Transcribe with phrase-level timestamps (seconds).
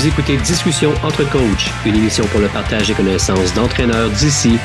[0.00, 4.56] Vous écoutez Discussion entre coachs, une émission pour le partage des connaissances d'entraîneurs d'ici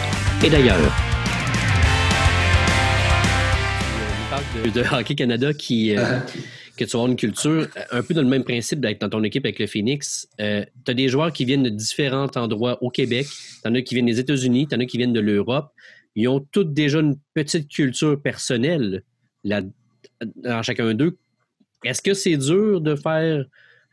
[0.42, 0.80] et d'ailleurs.
[4.24, 6.19] On parle de, Hockey Canada qui, euh,
[6.77, 9.44] que tu as une culture un peu dans le même principe d'être dans ton équipe
[9.44, 10.26] avec le Phoenix.
[10.40, 13.28] Euh, tu as des joueurs qui viennent de différents endroits au Québec.
[13.62, 15.74] Tu en as qui viennent des États-Unis, tu en as qui viennent de l'Europe.
[16.16, 19.04] Ils ont tous déjà une petite culture personnelle
[19.44, 19.64] là,
[20.38, 21.18] dans chacun d'eux.
[21.84, 23.44] Est-ce que c'est dur de faire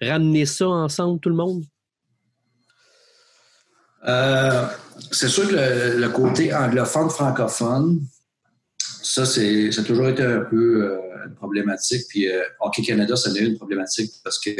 [0.02, 1.64] ramener ça ensemble, tout le monde?
[4.06, 4.66] Euh,
[5.12, 8.00] c'est sûr que le, côté anglophone, francophone,
[8.78, 12.06] ça, c'est, ça a toujours été un peu euh, une problématique.
[12.08, 14.50] Puis euh, Hockey Canada, ça a une problématique parce que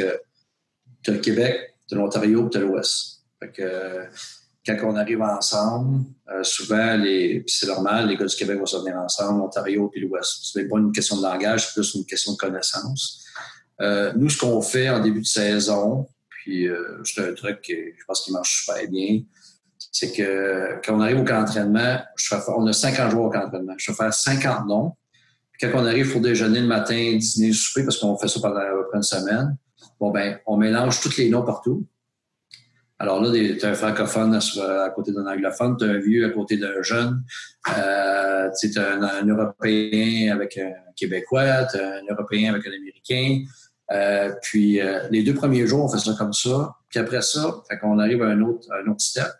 [1.01, 3.23] tu as le Québec, tu as l'Ontario, tu as l'Ouest.
[3.39, 4.05] Fait que
[4.65, 6.05] quand on arrive ensemble,
[6.43, 6.97] souvent,
[7.47, 10.39] c'est normal, les gars du Québec vont se venir ensemble, l'Ontario puis l'Ouest.
[10.41, 13.22] Ce n'est pas une question de langage, c'est plus une question de connaissance.
[13.83, 17.73] Euh, nous, ce qu'on fait en début de saison, puis euh, c'est un truc que
[17.73, 19.21] je pense qui marche super bien,
[19.91, 21.99] c'est que quand on arrive au camp d'entraînement,
[22.57, 23.73] on a 50 jours au camp d'entraînement.
[23.77, 24.93] Je vais faire 50 noms.
[25.51, 28.61] Puis quand on arrive pour déjeuner le matin, dîner, souper, parce qu'on fait ça pendant
[28.93, 29.57] une semaine,
[29.99, 31.85] bon ben, on mélange tous les noms partout.
[32.99, 36.81] Alors là, tu un francophone à, côté d'un anglophone, tu un vieux à côté d'un
[36.81, 37.21] jeune,
[37.77, 43.43] euh, tu as un, Européen avec un Québécois, tu un Européen avec un Américain,
[43.93, 46.75] euh, puis euh, les deux premiers jours, on fait ça comme ça.
[46.89, 49.31] Puis après ça, quand on arrive à un autre, un autre step,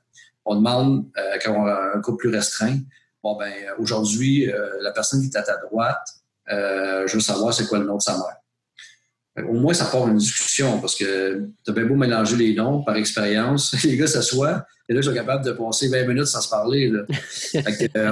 [0.46, 2.78] on demande, euh, quand a un groupe plus restreint,
[3.24, 4.52] bon ben aujourd'hui,
[4.82, 6.06] la personne qui est à ta droite,
[6.50, 9.48] je veux savoir c'est quoi le nom de sa mère.
[9.50, 12.84] Au moins, ça part une discussion parce que tu as bien beau mélanger les noms
[12.84, 13.74] par expérience.
[13.84, 16.90] Les gars s'assoient et là, ils sont capables de passer 20 minutes sans se parler.
[16.90, 17.04] Là.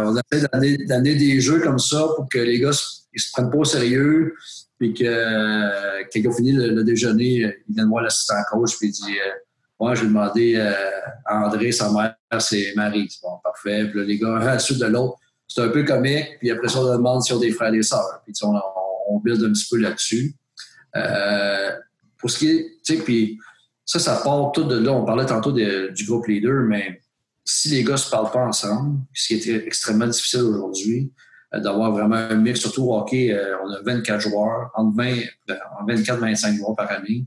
[0.04, 0.48] on essaie
[0.88, 2.72] d'amener des jeux comme ça pour que les gars
[3.14, 4.36] ils se prennent pas au sérieux
[4.82, 8.80] puis que euh, quand ils ont fini le, déjeuner, il vient de voir l'assistant coach,
[8.80, 9.32] puis il dit euh,
[9.80, 10.74] Moi, je vais demander euh,
[11.24, 13.08] à André, sa mère, c'est Marie.
[13.22, 13.86] Bon, parfait.
[13.86, 16.40] Puis là, les gars, un à la suite de l'autre, c'est un peu comique.
[16.40, 18.24] Puis après ça, on demande s'ils ont des frères et des sœurs.
[18.26, 18.56] Puis on,
[19.10, 20.36] on, build un petit peu là-dessus.
[22.18, 23.38] pour ce qui est, tu sais, puis
[23.86, 24.94] ça, ça part tout de là.
[24.94, 27.04] On parlait tantôt du groupe leader, mais
[27.46, 31.30] si les gars ne se parlent pas ensemble, ce qui est extrêmement difficile aujourd'hui, euh,
[31.54, 32.60] d'avoir vraiment un mix.
[32.60, 35.16] Surtout au hockey, euh, on a 24 joueurs, entre 20,
[35.88, 37.26] 24-25 joueurs par année.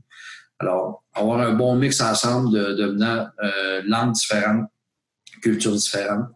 [0.59, 4.67] Alors, avoir un bon mix ensemble de, de euh, langues différentes,
[5.41, 6.27] cultures différentes,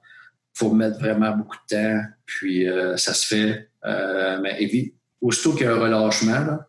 [0.54, 2.68] faut mettre vraiment beaucoup de temps, puis
[2.98, 3.70] ça se fait.
[3.86, 6.60] mais aussitôt qu'il y a un relâchement,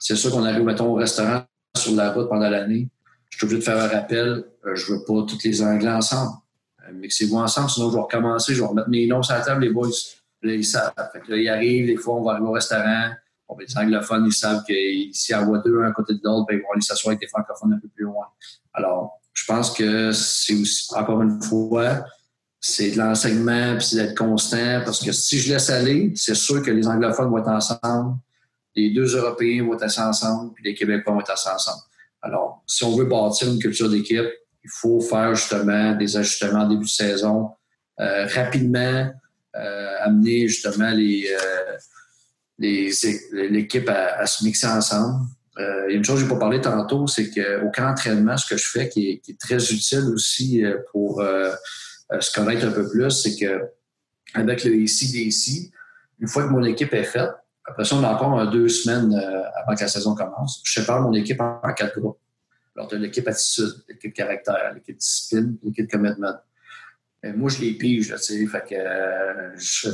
[0.00, 1.44] c'est sûr qu'on arrive, mettons, au restaurant
[1.76, 2.88] sur la route pendant l'année.
[3.30, 4.44] Je suis obligé de faire un rappel.
[4.74, 6.32] je veux pas tous les Anglais ensemble.
[6.94, 9.70] Mixez-vous ensemble, sinon je vais recommencer, je vais remettre mes noms sur la table, les
[9.70, 9.88] boys.
[10.42, 10.92] Là, ils savent.
[11.12, 13.10] Fait que là, ils arrivent, des fois, on va arriver au restaurant.
[13.48, 14.62] Bon, ben, les anglophones, ils savent
[15.12, 17.72] s'y envoient deux un côté de l'autre, ben, ils vont aller s'asseoir avec des francophones
[17.72, 18.26] un peu plus loin.
[18.74, 22.04] Alors, je pense que c'est aussi, encore une fois,
[22.60, 26.62] c'est de l'enseignement puis c'est d'être constant parce que si je laisse aller, c'est sûr
[26.62, 28.16] que les anglophones vont être ensemble,
[28.74, 31.82] les deux Européens vont être ensemble, puis les Québécois vont être ensemble.
[32.22, 34.26] Alors, si on veut bâtir une culture d'équipe,
[34.64, 37.50] il faut faire justement des ajustements en début de saison
[38.00, 39.10] euh, rapidement,
[40.00, 42.90] amener justement les, euh,
[43.32, 45.26] l'équipe à, se mixer ensemble.
[45.58, 48.56] Euh, une chose que je n'ai pas parlé tantôt, c'est qu'au camp d'entraînement, ce que
[48.56, 51.22] je fais qui est, très utile aussi pour
[52.20, 53.62] se connaître un peu plus, c'est que
[54.34, 55.72] avec le ICDC,
[56.20, 57.30] une fois que mon équipe est faite,
[57.64, 60.62] après ça, on a encore deux semaines avant que la saison commence.
[60.64, 62.18] Je sépare mon équipe en, quatre groupes.
[62.76, 66.36] Alors, tu l'équipe attitude, l'équipe caractère, l'équipe discipline, l'équipe commitment.
[67.22, 68.46] Ben, moi, je les pige, tu sais.
[68.46, 69.88] Fait que euh, je,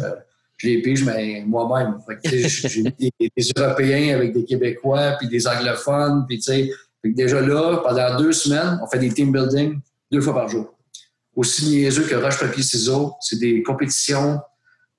[0.62, 1.98] les pige, mais moi-même.
[2.24, 6.70] j'ai des, des, Européens avec des Québécois, puis des anglophones, puis tu sais.
[7.04, 9.80] déjà là, pendant deux semaines, on fait des team building
[10.12, 10.76] deux fois par jour.
[11.34, 14.40] Aussi niaiseux que roche, papier, ciseaux, c'est des compétitions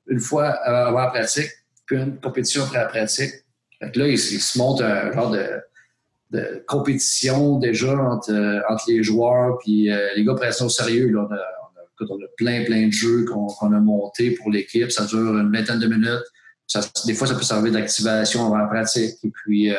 [0.07, 1.49] une fois avant la pratique,
[1.85, 3.31] puis une compétition après la pratique.
[3.79, 5.45] Fait que là, il, se monte un genre de,
[6.31, 11.09] de compétition déjà entre, entre les joueurs, puis euh, les gars prennent ça au sérieux.
[11.09, 11.27] Là,
[12.37, 14.91] plein, plein de jeux qu'on a montés pour l'équipe.
[14.91, 16.25] Ça dure une vingtaine de minutes.
[17.05, 19.15] des fois, ça peut servir d'activation avant la pratique.
[19.23, 19.75] Et puis, euh,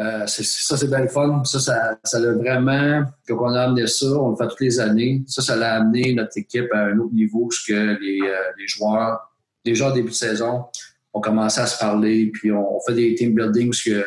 [0.00, 1.42] euh, ça, c'est bien fun.
[1.44, 4.80] Ça, ça, ça a vraiment, quand on a amené ça, on le fait toutes les
[4.80, 5.24] années.
[5.26, 8.68] Ça, ça a amené notre équipe à un autre niveau, ce que les, euh, les
[8.68, 9.18] joueurs,
[9.64, 10.64] déjà au début de saison,
[11.12, 12.30] ont commencé à se parler.
[12.32, 14.04] Puis, on, fait des team building parce qu'ils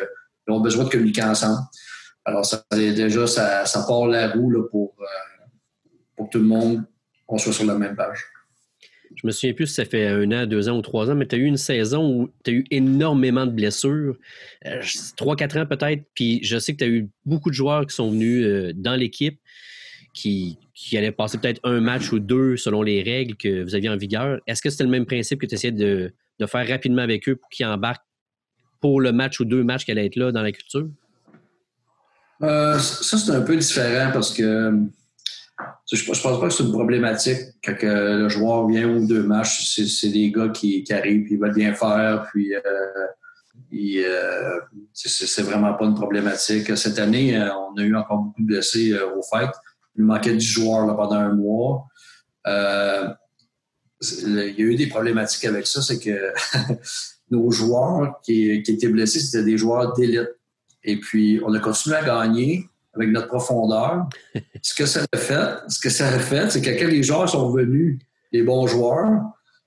[0.48, 1.60] ont besoin de communiquer ensemble.
[2.24, 4.94] Alors, ça, déjà, ça, ça part la roue là, pour
[6.22, 6.84] pour tout le monde
[7.28, 8.24] on soit sur la même page.
[9.14, 11.26] Je me souviens plus si ça fait un an, deux ans ou trois ans, mais
[11.26, 14.16] tu as eu une saison où tu as eu énormément de blessures.
[14.66, 14.82] Euh,
[15.16, 16.02] trois, quatre ans peut-être.
[16.14, 18.96] Puis je sais que tu as eu beaucoup de joueurs qui sont venus euh, dans
[18.96, 19.38] l'équipe
[20.14, 23.90] qui, qui allaient passer peut-être un match ou deux selon les règles que vous aviez
[23.90, 24.40] en vigueur.
[24.46, 27.36] Est-ce que c'était le même principe que tu essayais de, de, faire rapidement avec eux
[27.36, 28.04] pour qu'ils embarquent
[28.80, 30.88] pour le match ou deux matchs qui allaient être là dans la culture?
[32.42, 34.72] Euh, ça, c'est un peu différent parce que
[35.90, 39.76] je, pense pas que c'est une problématique quand le joueur vient ou deux matchs.
[39.86, 42.60] C'est des gars qui, arrivent, puis ils veulent bien faire, puis euh,
[43.74, 44.60] euh,
[44.92, 46.76] c'est vraiment pas une problématique.
[46.76, 49.50] Cette année, euh, on a eu encore beaucoup de blessés au fait.
[49.96, 51.86] Il manquait 10 joueurs pendant un mois.
[52.46, 56.32] il y a eu des problématiques avec ça, c'est que
[57.30, 60.30] nos joueurs qui, qui étaient blessés, c'était des joueurs d'élite.
[60.84, 64.08] Et puis, on a continué à gagner avec notre profondeur.
[64.62, 67.28] ce que ça a fait, ce que ça a fait, c'est que quand les joueurs
[67.28, 67.98] sont venus,
[68.32, 69.22] les bons joueurs,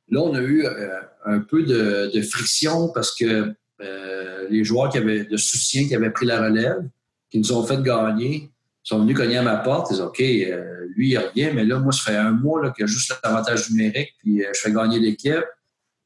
[0.10, 4.98] là, on a eu euh, un peu de, friction parce que euh, les joueurs qui
[4.98, 6.88] avaient de soutien, qui avaient pris la relève,
[7.30, 8.52] qui nous ont fait gagner,
[8.84, 9.88] sont venus cogner à ma porte.
[9.90, 12.72] Ils disent OK, euh, lui, il revient, mais là, moi, ça fait un mois là,
[12.72, 15.46] qu'il y a juste l'avantage numérique, puis je fais gagner l'équipe.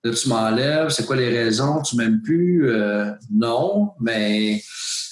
[0.04, 1.82] Là, tu m'enlèves, c'est quoi les raisons?
[1.82, 2.72] Tu m'aimes plus?
[3.30, 4.60] non, mais euh,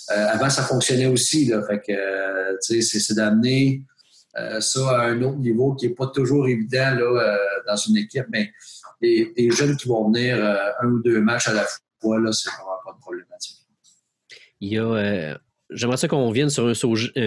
[0.09, 1.45] avant, ça fonctionnait aussi.
[1.45, 3.83] Là, fait que, euh, c'est d'amener
[4.38, 6.95] euh, ça à un autre niveau qui n'est pas toujours évident
[7.68, 8.25] dans une équipe.
[8.30, 8.51] Mais
[9.01, 10.42] les, jeunes qui vont venir
[10.81, 11.65] un ou deux matchs à la
[12.01, 13.57] fois, là, c'est vraiment pas de problématique.
[14.62, 15.38] Il y a.
[15.69, 16.74] J'aimerais ça qu'on vienne sur un,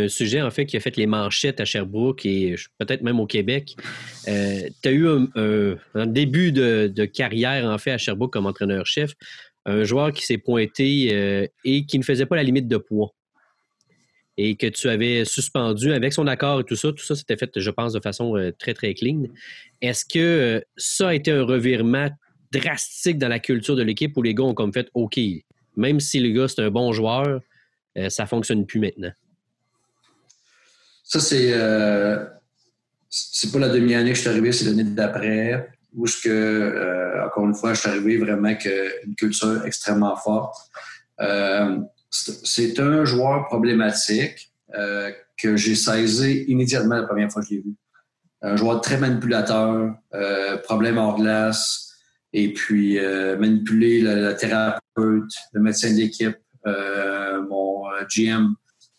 [0.08, 3.76] sujet, en fait, qui a fait les manchettes à Sherbrooke et peut-être même au Québec.
[4.24, 9.12] tu as eu un, début de, de, carrière, en fait, à Sherbrooke comme entraîneur-chef
[9.70, 13.14] un joueur qui s'est pointé euh, et qui ne faisait pas la limite de poids
[14.36, 17.50] et que tu avais suspendu avec son accord et tout ça, tout ça s'était fait,
[17.56, 19.24] je pense, de façon euh, très, très clean.
[19.82, 22.08] Est-ce que euh, ça a été un revirement
[22.52, 25.18] drastique dans la culture de l'équipe où les gars ont comme fait OK,
[25.76, 27.40] même si le gars c'est un bon joueur,
[28.08, 29.12] ça fonctionne plus maintenant?
[31.04, 31.52] Ça, c'est.
[33.08, 37.26] c'est pas la demi-année que je suis arrivé, c'est l'année d'après où ce que, euh,
[37.26, 38.68] encore une fois, je suis arrivé vraiment avec
[39.04, 40.56] une culture extrêmement forte.
[41.20, 41.78] Euh,
[42.10, 45.10] c'est un joueur problématique euh,
[45.40, 47.74] que j'ai saisi immédiatement la première fois que je l'ai vu.
[48.42, 49.94] Un joueur très manipulateur,
[50.64, 51.94] problème hors glace,
[52.32, 52.98] et puis
[53.38, 58.54] manipuler le, thérapeute, le médecin d'équipe, mon GM.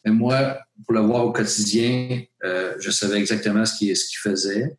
[0.05, 4.77] Mais moi, pour le voir au quotidien, je savais exactement ce qu'il faisait.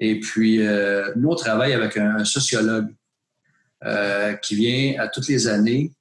[0.00, 2.94] Et puis, euh, nous, on travaille avec un, sociologue
[3.84, 5.92] euh, qui vient à toutes les années,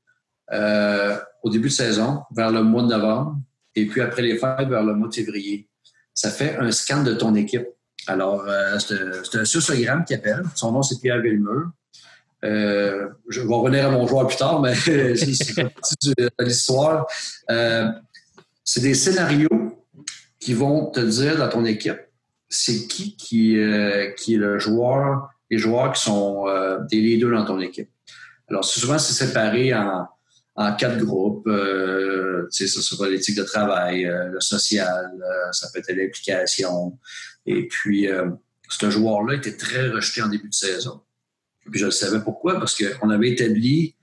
[0.51, 3.37] euh, au début de saison, vers le mois de novembre,
[3.75, 5.67] et puis après les fêtes, vers le mois de février.
[6.13, 7.67] Ça fait un scan de ton équipe.
[8.07, 8.45] Alors,
[8.79, 10.43] c'est un sociogramme qui appelle.
[10.53, 11.67] Son nom, c'est Pierre Villemeux.
[12.43, 14.75] je vais revenir à mon joueur plus tard, mais
[15.15, 17.07] c'est partie de l'histoire.
[18.63, 19.83] c'est des scénarios
[20.39, 22.04] qui vont te dire dans ton équipe
[22.55, 27.31] c'est qui qui, euh, qui est le joueur, les joueurs qui sont euh, des leaders
[27.31, 27.89] dans ton équipe?
[28.49, 30.07] Alors, souvent, c'est séparé en,
[30.77, 31.47] quatre groupes.
[31.47, 35.11] Euh, ça sera l'éthique de travail, euh, le social,
[35.51, 36.97] ça peut être l'implication.
[37.45, 38.07] Et puis,
[38.69, 41.01] ce joueur-là était très rejeté en début de saison.
[41.65, 43.95] Et puis, je le savais pourquoi, parce qu'on avait établi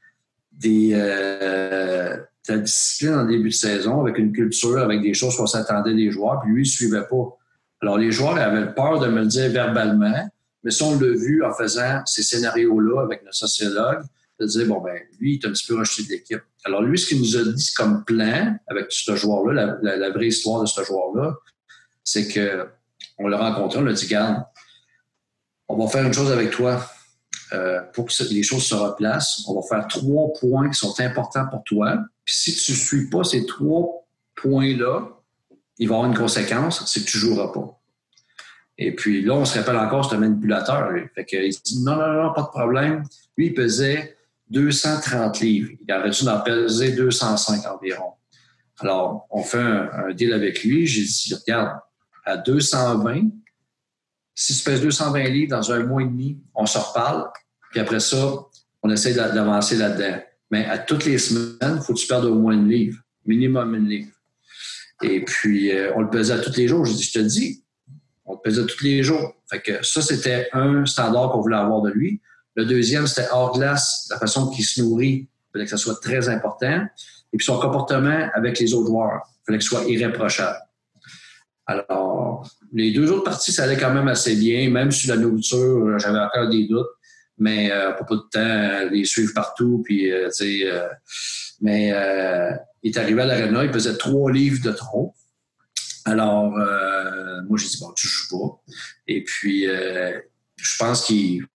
[0.53, 5.47] des, de la discipline en début de saison avec une culture, avec des choses qu'on
[5.47, 7.39] s'attendait des joueurs, puis lui, il ne suivait pas.
[7.83, 10.31] Alors, les joueurs avaient peur de me le dire verbalement,
[10.63, 14.03] mais si on l'a vu en faisant ces scénarios-là avec notre sociologue,
[14.39, 16.43] de dire, bon, ben lui, il est un petit peu rejeté de l'équipe.
[16.65, 20.61] Alors, lui, ce qu'il nous a dit comme plan avec ce joueur-là, la, vraie histoire
[20.61, 21.35] de ce joueur-là,
[22.05, 22.69] c'est que
[23.19, 24.45] on l'a rencontré, on l'a dit, garde,
[25.69, 26.89] on va faire une chose avec toi.
[27.53, 31.47] Euh, pour que les choses se replacent, on va faire trois points qui sont importants
[31.51, 31.99] pour toi.
[32.25, 35.22] Puis si tu ne suis pas ces trois points-là,
[35.83, 37.77] il va avoir une conséquence, c'est que tu joueras pas.
[38.79, 40.93] Et puis là, on se rappelle encore, c'est un manipulateur.
[41.15, 43.03] Fait que, il dit non, non, non, pas de problème.
[43.37, 44.17] Lui, il pesait
[44.51, 45.71] 230 livres.
[45.81, 48.13] Il aurait dû en peser 205 environ.
[48.79, 50.87] Alors, on fait un, deal avec lui.
[50.87, 51.81] J'ai dit, regarde,
[52.25, 53.31] à 220,
[54.37, 57.29] si tu pèses 220 livres dans un mois et demi, on se reparle.
[57.73, 58.37] Puis après ça,
[58.85, 60.23] on essaie d'avancer là-dedans.
[60.53, 63.75] Mais à toutes les semaines, il faut que tu perdes au moins une livre, minimum
[63.75, 64.12] une livre.
[65.03, 66.85] Et puis, euh, on le pesait tous les jours.
[66.85, 67.65] Je dis, je te dis,
[68.25, 69.35] on le pesait tous les jours.
[69.51, 72.21] Fait que ça, c'était un standard qu'on voulait avoir de lui.
[72.55, 75.29] Le deuxième, c'était hors glace, la façon qu'il se nourrit.
[75.29, 76.87] Il fallait que ça soit très important.
[77.33, 79.23] Et puis son comportement avec les autres joueurs.
[79.27, 80.59] Il fallait que ce soit irréprochable.
[81.67, 85.99] Alors, les deux autres parties, ça allait quand même assez bien, même sur la nourriture,
[85.99, 86.89] j'avais encore des doutes,
[87.39, 90.73] mais euh, pas de temps, les suivre partout, puis, tu sais,
[91.63, 91.93] mais
[92.83, 95.15] il est arrivé à l'arena, il pesait trois livres de trop.
[96.05, 98.63] Alors, euh, moi, j'ai dit, bon, tu joues pas.
[99.07, 100.19] Et puis, euh,
[100.57, 101.47] je pense qu'il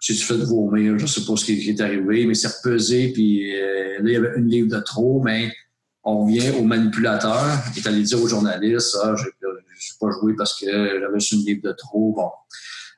[0.00, 3.98] s'est fait vomir, je sais pas ce qui est arrivé, mais c'est repesé, puis euh,
[4.00, 5.52] là, il y avait une livre de trop, mais
[6.02, 9.30] on vient au manipulateur, il est allé dire aux journalistes, ah, je n'ai
[10.00, 12.12] pas joué parce que j'avais une livre de trop.
[12.12, 12.30] Bon.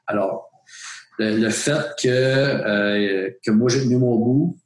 [0.06, 0.50] Alors,
[1.18, 4.58] le, fait que, que moi, j'ai tenu mon bout,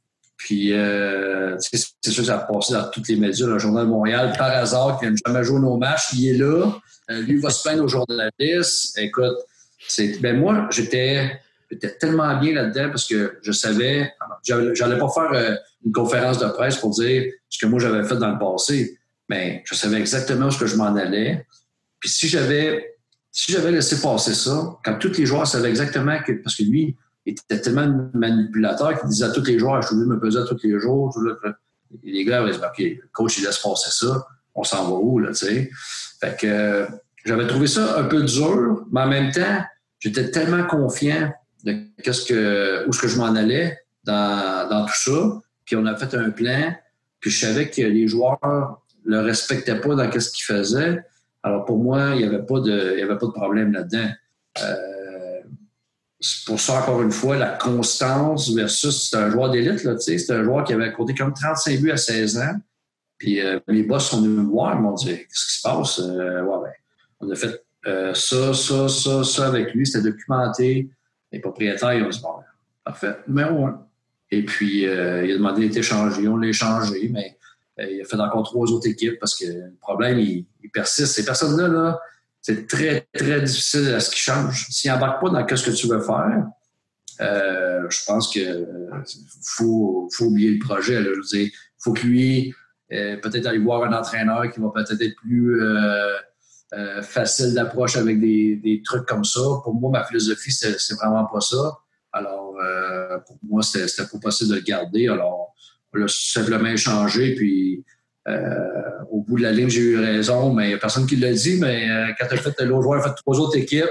[0.43, 3.89] puis, euh, c'est sûr que ça a passé dans toutes les médias, le Journal de
[3.89, 6.81] Montréal, par hasard, qui n'a jamais joué nos matchs, il est là.
[7.09, 8.97] Euh, lui va se plaindre aux journalistes.
[8.97, 9.37] Écoute,
[10.19, 11.39] ben moi, j'étais,
[11.97, 14.11] tellement bien là-dedans parce que je savais,
[14.43, 18.17] j'allais pas faire euh, une conférence de presse pour dire ce que moi j'avais fait
[18.17, 21.47] dans le passé, mais je savais exactement que je m'en allais.
[22.01, 22.97] Puis si j'avais,
[23.31, 26.97] si j'avais laissé passer ça, quand tous les joueurs savaient exactement que, parce que lui,
[27.25, 30.57] était tellement manipulateur qu'il disait à tous les joueurs, je de me peser à tous
[30.63, 31.17] les jours.
[32.03, 34.25] les gars, ils disaient, OK, le coach, il laisse passer ça.
[34.55, 35.71] On s'en va où, là, tu sais?
[36.19, 36.85] Fait que euh,
[37.25, 39.63] j'avais trouvé ça un peu dur, mais en même temps,
[39.99, 41.31] j'étais tellement confiant
[41.63, 45.41] de qu'est-ce que, où ce que je m'en allais dans, dans tout ça.
[45.65, 46.75] Puis on a fait un plan,
[47.19, 51.03] puis je savais que les joueurs le respectaient pas dans ce qu'ils faisaient.
[51.41, 54.09] Alors pour moi, il n'y avait pas de, il y avait pas de problème là-dedans.
[54.61, 54.75] Euh,
[56.45, 60.43] pour ça, encore une fois, la constance versus c'est un joueur d'élite, là, c'est un
[60.43, 62.55] joueur qui avait compté comme 35 buts à 16 ans.
[63.17, 65.99] Puis euh, les boss sont venus me voir, ils m'ont dit Qu'est-ce qui se passe?
[65.99, 66.71] Euh, ouais, ben,
[67.21, 70.89] on a fait euh, ça, ça, ça, ça avec lui, c'était documenté.
[71.31, 72.35] Les propriétaires, ils ont dit Bon,
[72.83, 73.85] parfait, numéro un.
[74.31, 77.37] Et puis, il a demandé d'être échangé, on l'a échangé, mais
[77.77, 81.13] il a fait encore trois autres équipes parce que le problème, il, il persiste.
[81.13, 82.01] Ces personnes-là, là,
[82.43, 84.67] c'est très, très difficile à ce qui change.
[84.69, 86.45] S'il n'embarque pas dans ce que tu veux faire,
[87.21, 88.67] euh, je pense que
[89.55, 91.01] faut, faut oublier le projet.
[91.01, 91.09] Là.
[91.15, 92.53] Je veux faut que lui,
[92.91, 98.19] euh, peut-être aller voir un entraîneur qui va peut-être être plus euh, facile d'approche avec
[98.19, 99.41] des, trucs comme ça.
[99.63, 101.77] Pour moi, ma philosophie, c'est, vraiment pas ça.
[102.11, 102.57] Alors,
[103.25, 105.07] pour moi, c'était, pas possible de le garder.
[105.07, 105.53] Alors,
[105.93, 107.92] on l'a simplement échangé, puis euh,
[109.13, 111.31] au bout de la ligne, j'ai eu raison, mais il n'y a personne qui l'a
[111.31, 111.59] dit.
[111.59, 113.89] Mais euh, quand as fait l'autre joueur, a fait trois autres équipes,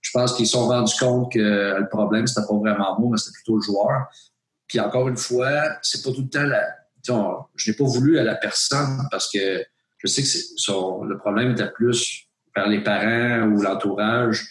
[0.00, 3.10] je pense qu'ils se sont rendus compte que euh, le problème, c'était pas vraiment moi,
[3.12, 4.06] mais c'était plutôt le joueur.
[4.66, 6.64] Puis encore une fois, c'est pas tout le temps la.
[7.54, 9.64] je n'ai pas voulu à la personne parce que
[9.98, 12.26] je sais que le problème était plus
[12.56, 14.46] vers les parents ou l'entourage.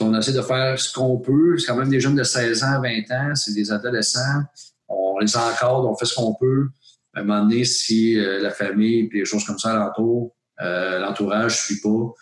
[0.00, 1.56] On essaie de faire ce qu'on peut.
[1.58, 4.42] C'est quand même des jeunes de 16 ans, 20 ans, c'est des adolescents.
[4.88, 6.68] On les encadre, on fait ce qu'on peut
[7.16, 10.98] à un moment donné, si euh, la famille et les choses comme ça alentour, euh,
[10.98, 12.12] l'entourage ne suit pas,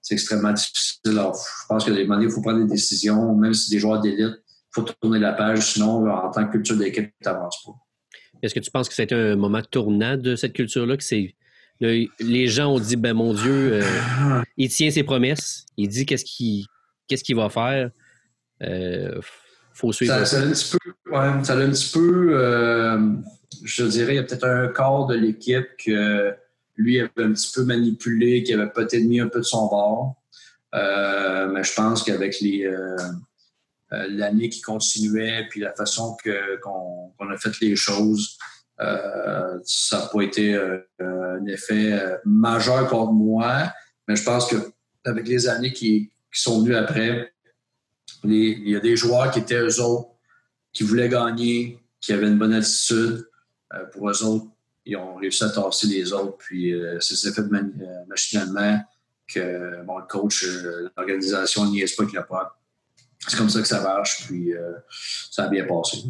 [0.00, 1.00] c'est extrêmement difficile.
[1.06, 3.74] Alors, je pense qu'à un moment donné, il faut prendre des décisions, même si c'est
[3.74, 7.28] des joueurs d'élite, il faut tourner la page, sinon, en tant que culture d'équipe, tu
[7.28, 7.72] n'avances pas.
[8.42, 11.34] Est-ce que tu penses que c'est un moment tournant de cette culture-là, que c'est
[11.80, 16.24] les gens ont dit, ben mon Dieu, euh, il tient ses promesses, il dit qu'est-ce
[16.24, 16.66] qu'il
[17.08, 17.90] qu'est-ce qu'il va faire.
[18.62, 19.20] Euh,
[19.72, 20.24] faut suivre.
[20.24, 23.18] Ça, a un petit peu, ouais, ça a un petit peu
[23.62, 26.34] je dirais, il y a peut-être un quart de l'équipe que
[26.76, 30.16] lui avait un petit peu manipulé, qui avait peut-être mis un peu de son bord.
[30.74, 32.96] Euh, mais je pense qu'avec les euh,
[33.92, 36.16] euh, l'année qui continuait, puis la façon
[36.62, 38.38] qu'on a fait les choses,
[38.76, 40.54] ça n'a pas été
[41.00, 43.72] un effet majeur contre moi.
[44.08, 44.56] Mais je pense que
[45.04, 47.32] avec les années qui, sont venues après,
[48.24, 50.08] il y a des joueurs qui étaient eux autres,
[50.72, 53.24] qui voulaient gagner, qui avaient une bonne attitude,
[53.92, 54.46] pour eux autres,
[54.86, 58.80] ils ont réussi à tasser les autres, puis euh, c'est fait euh, machinalement
[59.26, 60.44] que bon, le coach,
[60.96, 62.60] l'organisation n'y est pas qu'il a pas.
[63.26, 64.52] C'est comme ça que ça marche, puis
[65.30, 66.04] ça a bien passé.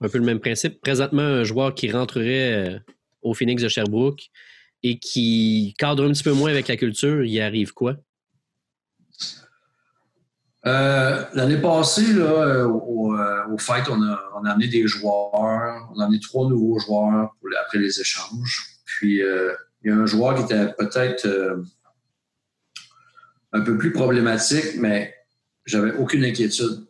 [0.00, 0.80] Un peu le même principe.
[0.80, 2.80] Présentement, un joueur qui rentrerait
[3.20, 4.30] au Phoenix de Sherbrooke
[4.82, 7.96] et qui cadre un petit peu moins avec la culture, il arrive quoi?
[10.66, 14.86] Euh, l'année passée, là, euh, au, euh, au fight, on a, on a amené des
[14.86, 15.90] joueurs.
[15.94, 18.80] On a amené trois nouveaux joueurs pour, après les échanges.
[18.84, 21.26] Puis, il y a un joueur qui était peut-être
[23.52, 25.14] un peu plus problématique, mais
[25.64, 26.86] j'avais aucune inquiétude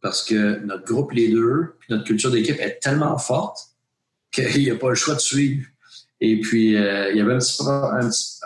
[0.00, 3.58] parce que notre groupe les deux, puis notre culture d'équipe est tellement forte
[4.32, 5.66] qu'il n'y a pas le choix de suivre.
[6.20, 8.40] Et puis, il y avait un petit, un petit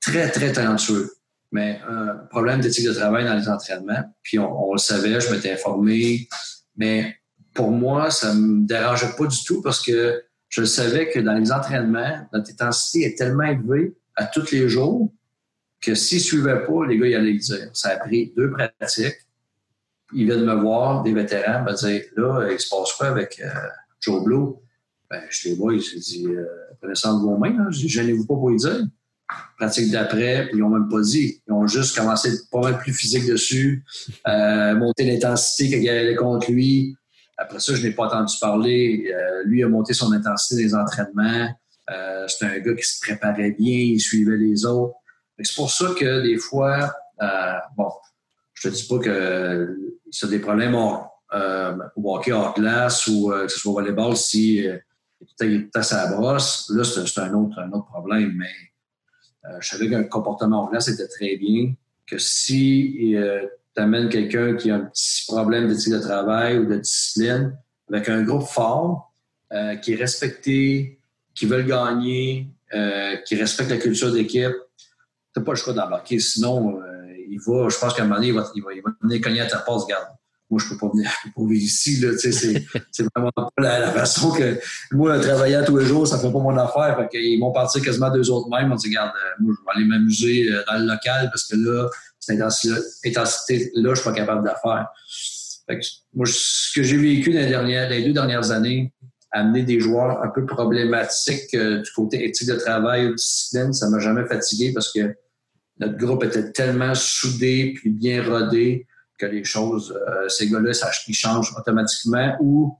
[0.00, 1.15] très, très talentueux
[1.52, 4.02] mais un problème d'éthique de travail dans les entraînements.
[4.22, 6.28] Puis on, le savait, je m'étais informé.
[6.76, 7.16] Mais
[7.54, 11.34] pour moi, ça ne me dérangeait pas du tout parce que je savais que dans
[11.34, 15.12] les entraînements, notre intensité est tellement élevée à tous les jours
[15.80, 17.70] que s'ils ne suivaient pas, les gars, ils allaient le dire.
[17.72, 19.18] Ça a pris deux pratiques.
[20.12, 23.48] Ils viennent me voir, des vétérans, me dire Là, il se passe quoi avec euh,
[24.00, 24.54] Joe Blue
[25.10, 26.46] ben, Je les vois, ils se disent euh,
[26.80, 27.70] Prenez ça de vos mains.
[27.70, 28.86] Je dis Gênez-vous pas pour y dire.
[29.58, 31.40] Pratique d'après, ils n'ont même pas dit.
[31.48, 33.84] Ils ont juste commencé pas mal plus physique dessus,
[34.28, 36.96] euh, monter l'intensité qu'il allait contre lui.
[37.38, 39.12] Après ça, je n'ai pas entendu parler.
[39.12, 41.48] Euh, lui a monté son intensité des entraînements.
[41.90, 44.94] Euh, c'est un gars qui se préparait bien, il suivait les autres.
[45.40, 47.90] C'est pour ça que des fois, euh, bon,
[48.54, 49.76] je te dis pas que
[50.22, 50.98] a des problèmes au,
[51.96, 54.66] au hockey hors glace ou que ce soit au volleyball si
[55.20, 56.70] tout est à sa brosse.
[56.74, 58.32] Là, c'est un autre, un autre problème.
[58.36, 58.50] Mais
[59.60, 61.72] je savais qu'un comportement hors glace était très bien.
[62.06, 63.14] Que si
[63.74, 67.56] tu amènes quelqu'un qui a un petit problème d'éthique de travail ou de discipline,
[67.88, 69.12] avec un groupe fort,
[69.82, 70.98] qui est respecté,
[71.36, 74.56] qui veulent gagner, euh, qui respectent la culture d'équipe,
[75.32, 76.18] t'as pas le choix d'embarquer.
[76.18, 79.40] Sinon, euh, il va, je pense qu'à un moment donné, il va, il venir cogner
[79.40, 79.84] à ta porte.
[79.84, 80.08] Regarde,
[80.48, 81.96] moi, je peux pas venir, vivre ici.
[81.96, 82.30] Là, c'est,
[82.92, 84.58] c'est vraiment pas la, façon que
[84.92, 86.96] moi, travailler tous les jours, ça fait pas mon affaire.
[86.96, 88.70] Fait qu'ils vont partir quasiment deux autres mêmes.
[88.70, 91.56] On dit, regarde, euh, moi, je vais aller m'amuser euh, dans le local parce que
[91.56, 91.88] là,
[92.20, 94.86] cette intensité-là, je suis pas capable de faire.
[95.68, 98.92] Fait que, moi, ce que j'ai vécu dans les, dernières, les deux dernières années,
[99.32, 103.90] amener des joueurs un peu problématiques euh, du côté éthique de travail ou discipline, ça
[103.90, 105.14] m'a jamais fatigué parce que
[105.78, 108.86] notre groupe était tellement soudé puis bien rodé
[109.18, 110.72] que les choses, euh, ces gars-là,
[111.08, 112.78] ils changent automatiquement ou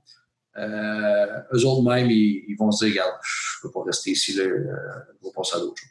[0.57, 4.43] euh, eux autres même, ils, vont se dire, regarde, je peux pas rester ici, là,
[4.43, 5.89] je vais passer à d'autres choses.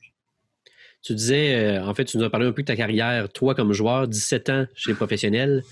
[1.03, 3.73] Tu disais, en fait, tu nous as parlé un peu de ta carrière, toi comme
[3.73, 5.62] joueur, 17 ans chez les professionnels.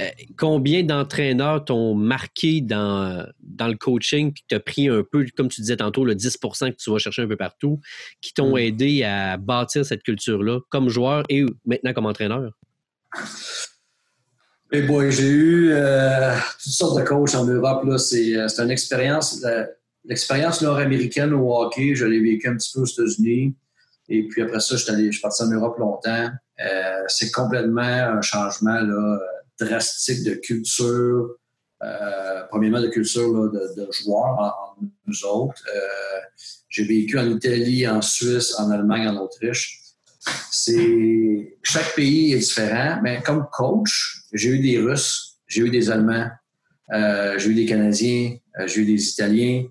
[0.00, 5.48] Euh, combien d'entraîneurs t'ont marqué dans, dans le coaching, puis t'as pris un peu, comme
[5.48, 7.80] tu disais tantôt, le 10% que tu vas chercher un peu partout,
[8.20, 8.58] qui t'ont mm.
[8.58, 12.52] aidé à bâtir cette culture-là comme joueur et maintenant comme entraîneur?
[14.72, 17.82] Eh boy, j'ai eu euh, toutes sortes de coachs en Europe.
[17.86, 19.44] Euh, c'est, une expérience.
[20.04, 23.56] L'expérience nord-américaine au hockey, je l'ai vécu un petit peu aux États-Unis.
[24.08, 26.30] Et puis après ça, je suis parti en Europe longtemps.
[27.08, 29.18] c'est complètement un changement là,
[29.60, 31.36] drastique de culture,
[31.82, 35.62] euh, premièrement de culture de, joueurs en, nous autres.
[35.74, 36.20] Euh,
[36.68, 39.79] j'ai vécu en Italie, en Suisse, en Allemagne, en Autriche.
[40.50, 45.90] C'est chaque pays est différent, mais comme coach, j'ai eu des Russes, j'ai eu des
[45.90, 46.28] Allemands,
[46.92, 49.64] euh, j'ai eu des Canadiens, j'ai eu des Italiens.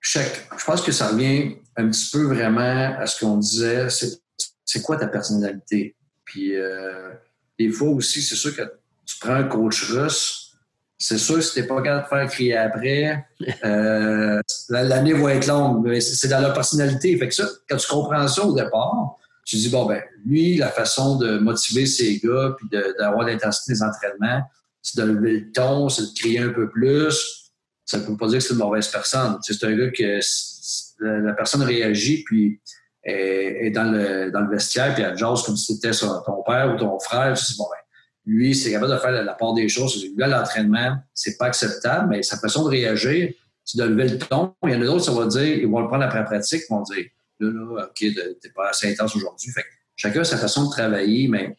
[0.00, 3.86] Chaque, je pense que ça revient un petit peu vraiment à ce qu'on disait,
[4.64, 5.96] c'est quoi ta personnalité?
[6.24, 6.52] Puis
[7.58, 8.62] des fois aussi, c'est sûr que
[9.06, 10.44] tu prends un coach russe,
[10.98, 13.26] c'est sûr que si t'es pas capable de faire crier après,
[13.64, 14.40] euh,
[14.70, 17.16] l'année va être longue, mais c'est dans la personnalité.
[17.18, 20.70] Fait que ça, quand tu comprends ça au départ, tu dis, bon, ben, lui, la
[20.70, 24.42] façon de motiver ses gars puis d'avoir l'intensité des entraînements,
[24.80, 27.52] c'est de lever le ton, c'est de crier un peu plus.
[27.84, 29.38] Ça ne peut pas dire que c'est une mauvaise personne.
[29.42, 30.20] C'est un gars que
[31.00, 32.60] la, personne réagit puis
[33.02, 36.78] est, dans, le, dans le vestiaire puis elle jase comme si c'était ton père ou
[36.78, 37.34] ton frère.
[37.36, 37.84] Tu dis, bon, ben,
[38.26, 40.02] lui, c'est capable de faire la, part des choses.
[40.02, 43.32] Lui, à l'entraînement, c'est pas acceptable, mais sa façon de réagir,
[43.64, 44.54] c'est de lever le ton.
[44.64, 46.62] Il y en a d'autres, ça va dire, ils vont le prendre après la pratique,
[46.68, 47.04] ils vont dire,
[47.40, 49.50] là, là, OK, t'es pas assez intense aujourd'hui.
[49.50, 49.64] Fait
[49.96, 51.56] chacun a sa façon de travailler, mais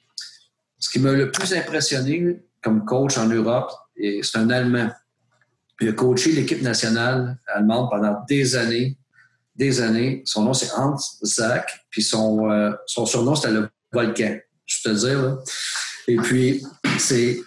[0.80, 4.92] ce qui m'a le plus impressionné comme coach en Europe, c'est un Allemand.
[5.82, 8.98] Il a coaché l'équipe nationale allemande pendant des années,
[9.56, 10.22] des années.
[10.26, 14.38] Son nom, c'est Hans Zach, puis son, euh, surnom, c'était le volcan.
[14.66, 15.38] Je te dire, là.
[16.08, 16.64] Et puis,
[16.98, 17.40] c'est.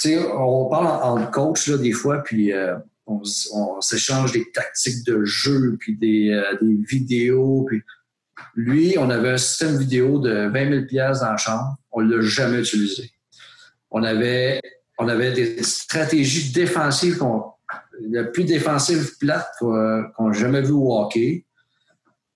[0.00, 2.76] Tu sais, on parle en, coach, là, des fois, puis euh,
[3.06, 7.64] on, s'échange des tactiques de jeu, puis des, euh, des, vidéos.
[7.68, 7.82] Puis
[8.54, 11.76] lui, on avait un système vidéo de 20 000 dans la chambre.
[11.92, 13.10] On ne l'a jamais utilisé.
[13.90, 14.60] On avait,
[14.98, 17.44] on avait des stratégies défensives, qu'on,
[18.10, 21.46] la plus défensive plate qu'on n'a jamais vu hockey.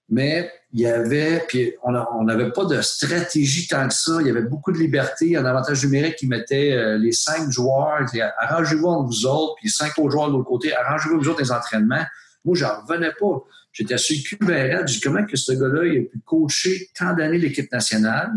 [0.08, 4.18] Mais il y avait, puis on n'avait pas de stratégie tant que ça.
[4.20, 5.34] Il y avait beaucoup de liberté.
[5.36, 8.04] Un avantage numérique qui mettait euh, les cinq joueurs,
[8.38, 11.52] arrangez-vous entre vous autres, puis cinq autres joueurs de l'autre côté, arrangez-vous vous autres les
[11.52, 12.04] entraînements.
[12.44, 13.44] Moi, j'en revenais pas.
[13.72, 17.38] J'étais sur le J'ai dit comment que ce gars-là, il a pu coacher tant d'années
[17.38, 18.30] l'équipe nationale?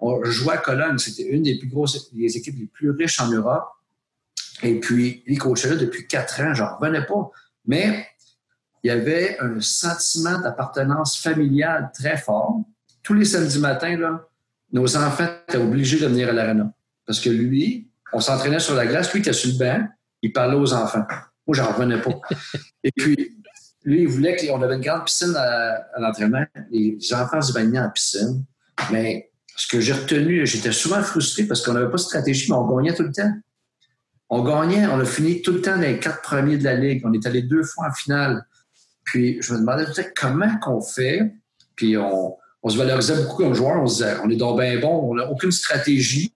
[0.00, 0.98] On jouait à Cologne.
[0.98, 3.68] C'était une des plus grosses, des équipes les plus riches en Europe.
[4.62, 6.54] Et puis, il coachait là depuis quatre ans.
[6.54, 7.30] J'en revenais pas.
[7.66, 8.06] Mais
[8.82, 12.60] il y avait un sentiment d'appartenance familiale très fort.
[13.02, 14.28] Tous les samedis matins, là,
[14.72, 16.72] nos enfants étaient obligés de venir à l'arena.
[17.06, 19.88] Parce que lui, on s'entraînait sur la glace, lui qui était sur le banc,
[20.22, 21.06] il parlait aux enfants.
[21.46, 22.20] Moi, j'en revenais pas.
[22.84, 23.38] Et puis,
[23.84, 26.44] lui, il voulait qu'on avait une grande piscine à, l'entraînement.
[26.70, 28.44] Les enfants se baignaient en piscine.
[28.92, 32.56] Mais ce que j'ai retenu, j'étais souvent frustré parce qu'on n'avait pas de stratégie, mais
[32.56, 33.32] on gagnait tout le temps.
[34.30, 37.02] On gagnait, on a fini tout le temps dans les quatre premiers de la Ligue.
[37.04, 38.44] On est allé deux fois en finale.
[39.08, 41.32] Puis je me demandais comment qu'on fait?
[41.74, 42.36] Puis on,
[42.68, 43.82] se valorisait beaucoup comme joueur.
[43.82, 46.34] On se disait, on est donc bien bon, on n'a aucune stratégie,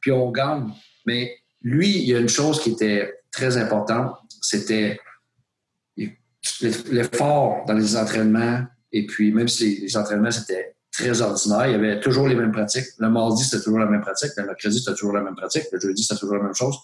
[0.00, 0.70] puis on gagne.
[1.06, 5.00] Mais lui, il y a une chose qui était très importante, c'était
[6.90, 8.64] l'effort dans les entraînements.
[8.92, 12.52] Et puis, même si les entraînements, c'était très ordinaire, il y avait toujours les mêmes
[12.52, 12.84] pratiques.
[12.98, 14.32] Le mardi, c'était toujours la même pratique.
[14.36, 15.64] Le mercredi, c'était toujours la même pratique.
[15.72, 16.76] Le jeudi, c'était toujours la même chose.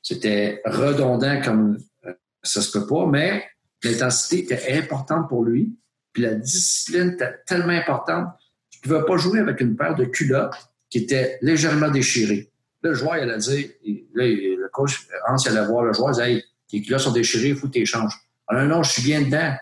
[0.00, 3.44] C'était redondant comme euh, ça se peut pas, mais
[3.88, 5.76] l'intensité était importante pour lui.
[6.12, 8.28] Puis la discipline était tellement importante.
[8.70, 10.56] Tu ne pouvais pas jouer avec une paire de culottes
[10.90, 12.50] qui était légèrement déchirée.
[12.82, 13.68] Le joueur, il allait dire,
[14.14, 17.12] là, le coach, Hans, il allait voir le joueur, il disait, hey, tes culottes sont
[17.12, 18.14] déchirées, il faut que tu échanges.
[18.48, 19.54] Alors, non, je suis bien dedans.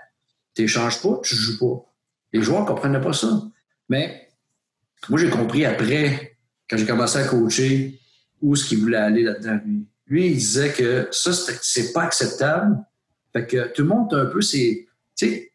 [0.55, 1.87] Tu n'échanges pas, tu ne joues pas.
[2.33, 3.29] Les joueurs ne comprenaient pas ça.
[3.89, 4.29] Mais
[5.09, 6.37] moi, j'ai compris après,
[6.69, 8.01] quand j'ai commencé à coacher,
[8.41, 9.87] où ce qu'il voulait aller là-dedans, lui.
[10.07, 12.77] Lui, il disait que ça, c'est pas acceptable.
[13.33, 15.51] Fait que tout le monde un peu, c'est, tu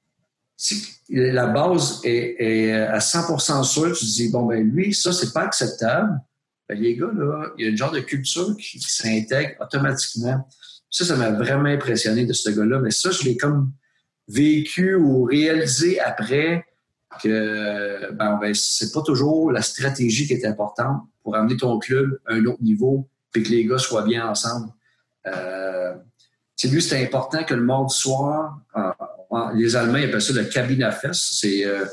[0.56, 5.42] sais, la base est, à 100% sûre, tu dis, bon, ben lui, ça, c'est pas
[5.42, 6.20] acceptable.
[6.68, 10.48] Ben, les gars, là, il y a une genre de culture qui, s'intègre automatiquement.
[10.90, 12.80] Ça, ça m'a vraiment impressionné de ce gars-là.
[12.80, 13.72] Mais ça, je l'ai comme
[14.28, 16.66] vécu ou réalisé après
[17.22, 22.20] que ben, ben, c'est pas toujours la stratégie qui est importante pour amener ton club
[22.26, 24.70] à un autre niveau puis que les gars soient bien ensemble.
[25.28, 25.94] Euh,
[26.63, 28.60] lui, c'était important que le mardi soir,
[29.56, 31.39] les Allemands appellent ça le Kabinafest.
[31.39, 31.86] C'est euh,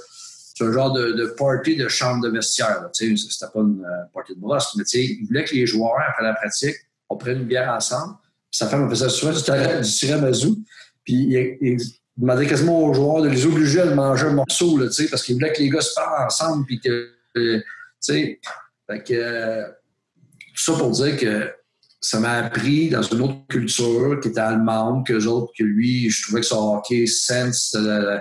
[0.61, 2.89] un genre de, party de chambre de vestiaire.
[2.93, 6.35] C'était pas une euh, party de brosse, mais ils voulaient que les joueurs, après la
[6.35, 6.77] pratique,
[7.09, 8.15] on prenne une bière ensemble.
[8.51, 10.55] Puis sa femme me faisait souvent du, tiramisu.
[11.05, 11.15] Puis
[11.61, 11.79] il,
[12.17, 15.53] demandait quasiment aux joueurs de les obliger à manger un morceau, là, parce qu'il voulait
[15.53, 16.67] que les gars se parlent ensemble.
[16.67, 17.65] Puis que, tu
[17.99, 18.41] sais,
[18.89, 19.65] fait que,
[20.55, 21.51] tout ça pour dire que
[22.03, 26.23] ça m'a appris dans une autre culture qui était allemande que autres, que lui, je
[26.25, 28.19] trouvais que son hockey sense, le,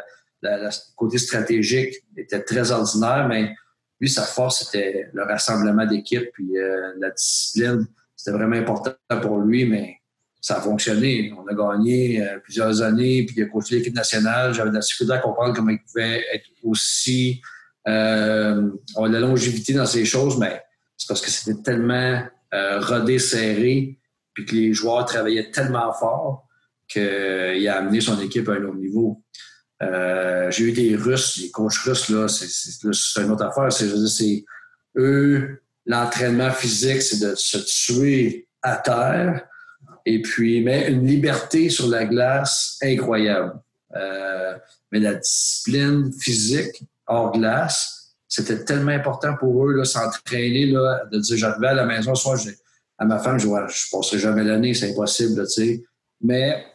[0.95, 3.53] côté stratégique était très ordinaire, mais
[3.99, 7.87] lui, sa force, c'était le rassemblement d'équipe, puis euh, la discipline.
[8.15, 9.97] C'était vraiment important pour lui, mais
[10.39, 11.33] ça a fonctionné.
[11.37, 14.53] On a gagné euh, plusieurs années, puis il a coaché l'équipe nationale.
[14.53, 17.41] J'avais de la difficulté à comprendre comment il pouvait être aussi...
[17.87, 20.61] Euh, on a la longévité dans ces choses, mais
[20.97, 22.21] c'est parce que c'était tellement euh,
[22.53, 23.97] rodé, serré,
[24.33, 26.47] puis que les joueurs travaillaient tellement fort
[26.87, 29.23] qu'il a amené son équipe à un autre niveau.
[29.81, 33.71] Euh, j'ai eu des Russes, les coachs russes, là, c'est une autre affaire.
[33.71, 34.45] C'est
[34.97, 39.47] eux, l'entraînement physique, c'est de se tuer à terre.
[40.05, 43.59] Et puis, mais une liberté sur la glace incroyable.
[43.95, 44.57] Euh,
[44.91, 48.00] mais la discipline physique hors glace,
[48.31, 52.37] c'était tellement important pour eux, s'entraîner, de dire j'arrivais à la maison, soit
[52.97, 55.83] à ma femme, je ne je passerai jamais l'année, c'est impossible, tu sais.
[56.21, 56.65] Mais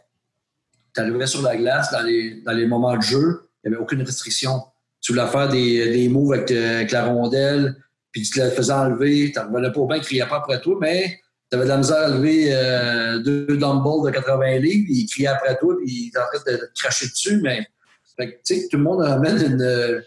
[0.95, 3.83] tu arrivais sur la glace, dans les, dans les moments de jeu, il n'y avait
[3.83, 4.61] aucune restriction.
[5.01, 7.75] Tu voulais faire des, des moves avec, euh, avec, la rondelle,
[8.13, 10.61] puis tu te la faisais enlever, tu revenais pas au bain, il criait pas après
[10.61, 14.87] toi, mais tu avais de la misère à lever euh, deux dumbbells de 80 livres,
[14.91, 17.67] il criait après toi, puis il était en train de te cracher dessus, mais
[18.19, 20.03] tu sais, tout le monde amène une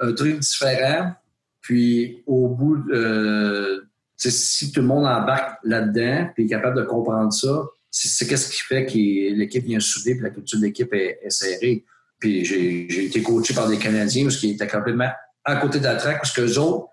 [0.00, 1.12] un truc différent.
[1.60, 3.80] Puis au bout, euh,
[4.16, 8.62] si tout le monde embarque là-dedans puis est capable de comprendre ça, c'est qu'est-ce qui
[8.62, 11.84] fait que l'équipe vient souder puis la culture de l'équipe est, serrée.
[12.18, 15.10] Puis j'ai été coaché par des Canadiens parce qu'ils étaient complètement
[15.44, 16.88] à côté de la traque parce que autres,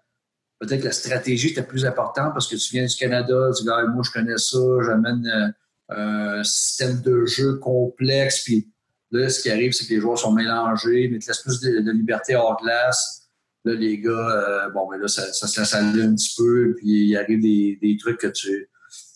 [0.60, 3.86] peut-être la stratégie était plus importante parce que tu viens du Canada, tu dis ah,
[3.88, 8.68] moi je connais ça, j'amène euh, un système de jeu complexe puis
[9.12, 11.92] Là, ce qui arrive, c'est que les joueurs sont mélangés, mais tu laisses plus de,
[11.92, 13.30] liberté hors glace.
[13.64, 17.08] Là, les gars, euh, bon, mais là, ça, ça laisse aller un petit peu, puis
[17.08, 18.70] il arrive des, trucs que tu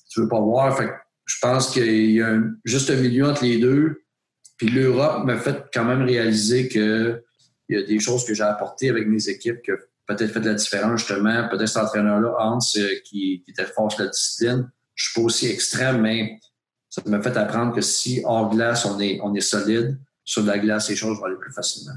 [0.09, 0.77] tu veux pas voir.
[0.77, 0.89] Fait
[1.25, 4.01] je pense qu'il y a juste un milieu entre les deux.
[4.57, 7.23] Puis l'Europe m'a fait quand même réaliser que
[7.69, 10.41] il y a des choses que j'ai apportées avec mes équipes qui ont peut-être fait
[10.41, 11.47] de la différence, justement.
[11.47, 14.69] Peut-être cet entraîneur-là, Hans, euh, qui, qui était fort sur la discipline.
[14.93, 16.37] Je suis pas aussi extrême, mais
[16.91, 20.59] ça m'a fait apprendre que si hors glace, on est, on est solide, sur la
[20.59, 21.95] glace, les choses vont aller plus facilement.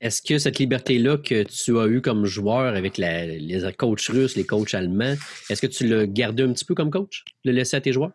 [0.00, 4.44] Est-ce que cette liberté-là que tu as eue comme joueur avec les coachs russes, les
[4.44, 5.16] coachs allemands,
[5.48, 8.12] est-ce que tu l'as gardé un petit peu comme coach, le laisser à tes joueurs?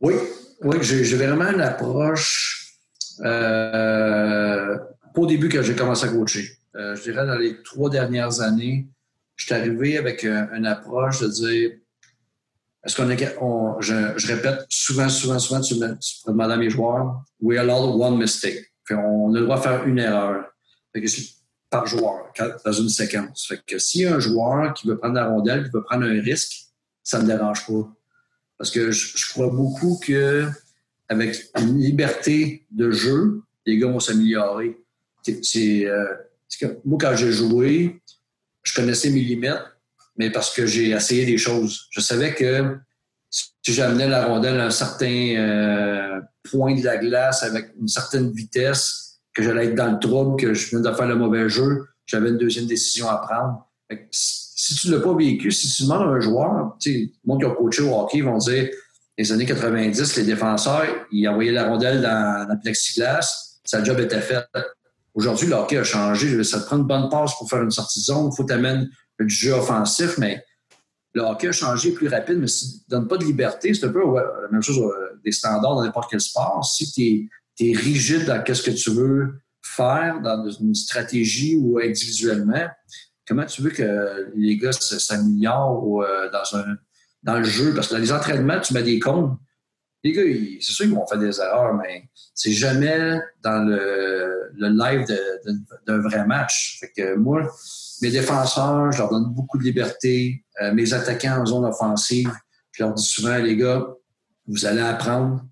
[0.00, 0.14] Oui,
[0.62, 2.78] oui, j'ai vraiment une approche
[3.20, 4.78] euh,
[5.14, 6.50] pas au début que j'ai commencé à coacher.
[6.76, 8.88] Euh, je dirais dans les trois dernières années,
[9.36, 11.72] je suis arrivé avec une approche de dire
[12.84, 16.54] est-ce qu'on est, on, je, je, répète souvent, souvent, souvent, tu, me, tu peux demander
[16.54, 18.72] à mes joueurs, we allow one mistake.
[18.90, 20.46] on a le droit de faire une erreur.
[20.92, 21.06] Fait que
[21.70, 22.32] par joueur
[22.64, 23.46] dans une séquence.
[23.46, 26.04] Fait que s'il y a un joueur qui veut prendre la rondelle, qui veut prendre
[26.04, 26.64] un risque,
[27.04, 27.96] ça ne me dérange pas.
[28.58, 30.48] Parce que je, crois beaucoup que
[31.08, 34.76] avec une liberté de jeu, les gars vont s'améliorer.
[35.22, 36.04] C'est, euh,
[36.84, 38.02] moi, quand j'ai joué,
[38.62, 39.62] je connaissais mes limites,
[40.20, 41.86] mais parce que j'ai essayé des choses.
[41.88, 42.76] Je savais que
[43.30, 48.30] si j'amenais la rondelle à un certain euh, point de la glace avec une certaine
[48.30, 51.86] vitesse, que j'allais être dans le trouble, que je venais de faire le mauvais jeu,
[52.04, 53.66] j'avais une deuxième décision à prendre.
[54.10, 57.46] si tu ne l'as pas vécu, si tu demandes à un joueur, le monde qui
[57.46, 58.68] a coaché au hockey vont dire
[59.16, 64.20] les années 90, les défenseurs, ils envoyaient la rondelle dans la plexiglas, sa job était
[64.20, 64.50] faite.
[65.14, 66.44] Aujourd'hui, le hockey a changé.
[66.44, 68.28] Ça te prend une bonne passe pour faire une sortie zone.
[68.30, 68.86] Il faut t'amener
[69.24, 70.44] du jeu offensif, mais
[71.12, 73.86] le hockey a changé plus rapide, mais si tu ne donnes pas de liberté, c'est
[73.86, 76.64] un peu la même chose euh, des standards dans n'importe quel sport.
[76.64, 77.28] Si tu
[77.66, 82.66] es, rigide dans ce que tu veux faire, dans une stratégie ou individuellement,
[83.26, 86.76] comment tu veux que les gars s'améliorent euh, dans, un,
[87.22, 87.74] dans le jeu?
[87.74, 89.38] Parce que dans les entraînements, tu mets des comptes.
[90.02, 90.22] Les gars,
[90.60, 95.06] c'est sûr qu'ils vont faire des erreurs, mais c'est jamais dans le, live
[95.86, 96.78] d'un vrai match.
[96.80, 97.42] Fait que moi,
[98.02, 100.44] mes défenseurs, je leur donne beaucoup de liberté.
[100.62, 102.30] Euh, mes attaquants en zone offensive,
[102.72, 103.86] je leur dis souvent, les gars,
[104.46, 105.44] vous allez apprendre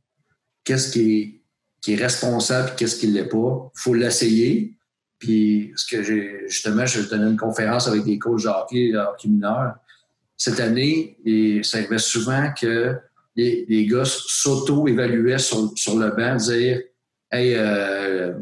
[0.65, 1.35] qu'est-ce qui
[1.87, 3.71] est, responsable et qu'est-ce qui ne l'est pas.
[3.75, 4.77] Il faut l'essayer.
[5.19, 8.99] Puis, ce que j'ai, justement, je donnais une conférence avec des coachs de hockey, de
[8.99, 9.75] hockey mineur.
[10.37, 11.19] Cette année,
[11.65, 12.95] ça arrivait souvent que
[13.37, 16.83] les, gars s'auto-évaluaient sur, le banc, dire
[17.31, 18.35] Hey, euh,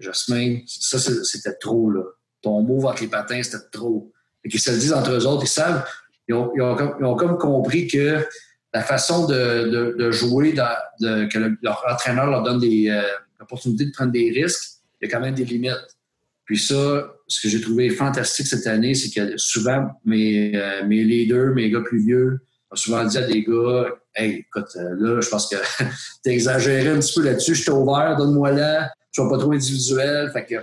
[0.00, 2.02] euh ça, c'était trop, là
[2.48, 4.10] ton mot avec les patins, c'était trop.
[4.44, 5.84] Et qu'ils se le disent entre eux autres, ils savent,
[6.28, 8.24] ils ont, comme, compris que
[8.72, 13.02] la façon de, jouer, que leur entraîneur leur donne des euh,
[13.40, 15.96] opportunités de prendre des risques, il y a quand même des limites.
[16.44, 21.04] Puis ça, ce que j'ai trouvé fantastique cette année, c'est que souvent, mes, euh, mes
[21.04, 25.20] leaders, mes gars plus vieux, ont souvent dit à des gars Hey, écoute, euh, là,
[25.20, 25.56] je pense que
[26.24, 29.52] t'as exagéré un petit peu là-dessus, je suis ouvert, donne-moi là, je suis pas trop
[29.52, 30.30] individuel.
[30.32, 30.54] Fait que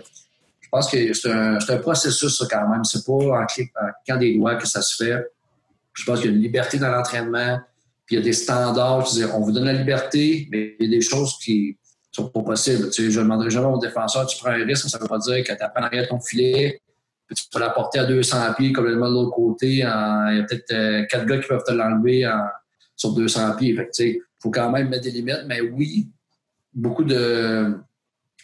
[0.65, 2.83] je pense que c'est un, processus, ça, quand même.
[2.83, 5.23] C'est pas en, cliquant des doigts que ça se fait.
[5.93, 7.59] Je pense qu'il y a une liberté dans l'entraînement,
[8.05, 9.07] puis il y a des standards.
[9.33, 11.77] on vous donne la liberté, mais il y a des choses qui
[12.11, 12.89] sont pas possibles.
[12.89, 15.07] Tu sais, je ne demanderai jamais au défenseur, tu prends un risque, ça ne veut
[15.07, 16.81] pas dire que tu pas en arrière de ton filet,
[17.27, 19.67] puis tu peux l'apporter à 200 pieds complètement de l'autre côté.
[19.67, 22.27] il y a peut-être euh, quatre gars qui peuvent te l'enlever
[22.95, 23.77] sur 200 pieds.
[23.99, 26.07] il faut quand même mettre des limites, mais oui,
[26.73, 27.77] beaucoup de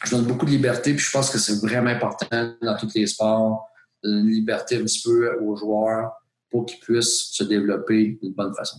[0.03, 3.07] je donne beaucoup de liberté, puis je pense que c'est vraiment important dans tous les
[3.07, 3.67] sports,
[4.03, 6.11] une liberté un petit peu aux joueurs
[6.49, 8.77] pour qu'ils puissent se développer d'une bonne façon.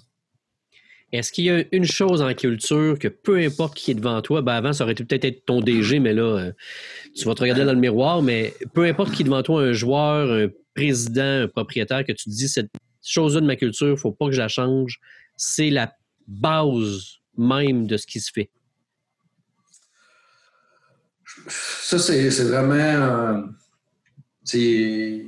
[1.13, 4.41] Est-ce qu'il y a une chose en culture que peu importe qui est devant toi,
[4.41, 6.53] ben avant, ça aurait peut-être être ton DG, mais là, euh,
[7.15, 9.73] tu vas te regarder dans le miroir, mais peu importe qui est devant toi, un
[9.73, 12.71] joueur, un président, un propriétaire, que tu te dis cette
[13.05, 15.01] chose-là de ma culture, il ne faut pas que je la change,
[15.37, 15.93] c'est la
[16.27, 18.51] base même de ce qui se fait.
[21.49, 23.45] Ça, c'est vraiment
[24.55, 25.23] euh,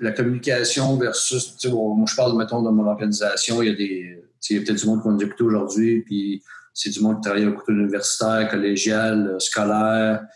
[0.00, 1.56] la communication versus.
[1.66, 3.62] moi, je parle, mettons, de mon organisation.
[3.62, 4.24] Il y a des.
[4.64, 6.42] peut-être du monde qui va nous écouter aujourd'hui, puis
[6.74, 10.26] c'est du monde qui travaille au côté universitaire, collégial, euh, scolaire.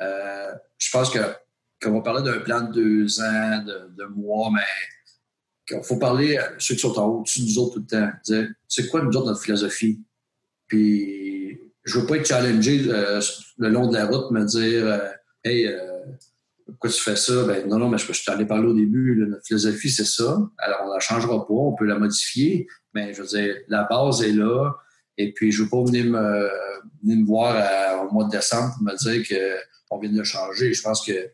[0.00, 1.18] Euh, je pense que
[1.80, 4.60] quand on va parler d'un plan de deux ans, de, mois, mais
[5.66, 7.86] qu'il faut parler à ceux qui sont en haut dessus de nous autres tout le
[7.86, 8.48] temps.
[8.66, 10.00] C'est quoi nous autres notre philosophie?
[10.66, 11.37] Puis
[11.88, 13.20] je veux pas être challengé euh,
[13.58, 14.98] le long de la route, me dire euh,
[15.44, 16.04] Hey, euh,
[16.66, 17.44] pourquoi tu fais ça?
[17.44, 19.24] Ben, non, non, mais je, je t'allais parler au début.
[19.26, 20.38] notre philosophie, c'est ça.
[20.58, 24.22] Alors, on la changera pas, on peut la modifier, mais je veux dire, la base
[24.22, 24.72] est là.
[25.16, 26.50] Et puis, je veux pas venir me,
[27.02, 29.26] venir me voir au mois de décembre pour me dire
[29.88, 30.74] qu'on vient de le changer.
[30.74, 31.30] Je pense que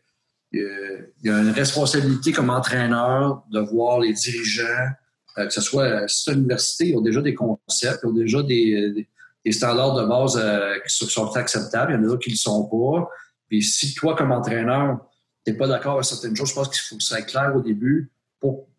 [0.51, 4.87] il y a une responsabilité comme entraîneur de voir les dirigeants,
[5.35, 9.05] que ce soit à cette université, ils ont déjà des concepts, ils ont déjà des
[9.45, 11.93] des standards de base euh, qui sont acceptables.
[11.93, 13.07] Il y en a d'autres qui ne le sont pas.
[13.47, 14.97] Puis si toi, comme entraîneur,
[15.45, 17.53] tu n'es pas d'accord avec certaines choses, je pense qu'il faut que ça soit clair
[17.55, 18.11] au début.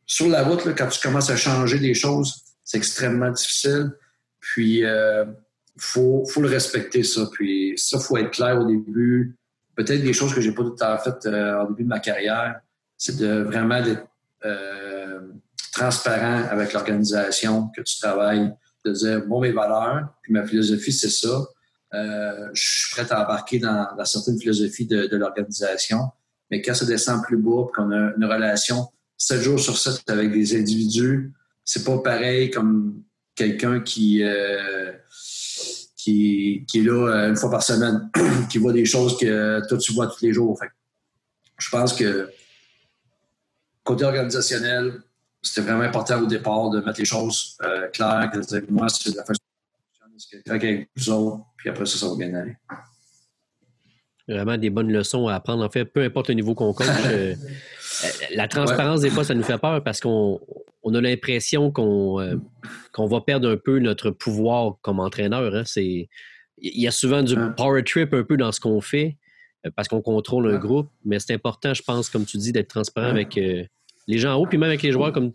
[0.07, 3.93] Sur la route, quand tu commences à changer des choses, c'est extrêmement difficile.
[4.41, 5.25] Puis, il euh,
[5.79, 7.29] faut, le respecter, ça.
[7.33, 9.37] Puis, ça, il faut être clair au début.
[9.77, 12.01] Peut-être des choses que j'ai pas tout à fait faites euh, au début de ma
[12.01, 12.61] carrière,
[12.97, 14.07] c'est de vraiment être
[15.73, 18.53] transparent avec l'organisation que tu travailles
[18.87, 21.47] de dire, bon, mes valeurs, puis ma philosophie, c'est ça.
[21.95, 26.11] Euh, je suis prêt à embarquer dans, certaines philosophies de, l'organisation.
[26.51, 30.33] Mais quand ça descend plus bas, qu'on a une relation 7 jours sur 7 avec
[30.33, 31.33] des individus,
[31.65, 33.03] c'est pas pareil comme
[33.35, 34.93] quelqu'un qui, euh,
[35.97, 38.11] qui, qui, est là euh, une fois par semaine,
[38.51, 40.59] qui voit des choses que toi, tu vois tous les jours.
[41.59, 42.31] je pense que
[43.83, 45.01] côté organisationnel,
[45.47, 49.25] c'était vraiment important au départ de mettre les choses euh, claires, que moi, c'est la
[49.25, 49.41] façon
[50.33, 52.57] que avec vous autres, puis après ça, ça va bien aller.
[54.29, 55.63] Vraiment des bonnes leçons à apprendre.
[55.63, 57.35] En fait, peu importe le niveau qu'on coach, euh,
[58.05, 60.41] euh, la transparence, des fois, ça nous fait peur parce qu'on
[60.93, 62.41] a l'impression qu'on
[62.93, 65.55] qu'on va perdre un peu notre pouvoir comme entraîneur.
[65.55, 65.63] Hein.
[65.77, 66.09] Il
[66.59, 69.17] y a souvent du power trip un peu dans ce qu'on fait
[69.77, 73.11] parce qu'on contrôle un groupe, mais c'est important, je pense, comme tu dis, d'être transparent
[73.11, 73.39] avec
[74.07, 75.33] les gens en haut, puis même avec les joueurs, comme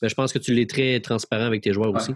[0.00, 2.14] ben, je pense que tu l'es très transparent avec tes joueurs aussi.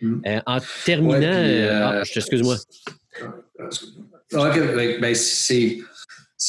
[0.00, 0.20] Mm.
[0.26, 2.56] Euh, en terminant, euh, euh, ah, excuse-moi.
[4.32, 5.78] Ben, c'est,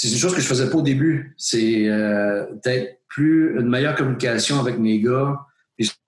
[0.03, 1.33] une chose que je faisais pas au début.
[1.37, 1.87] C'est
[2.63, 5.37] peut-être plus une meilleure communication avec mes gars.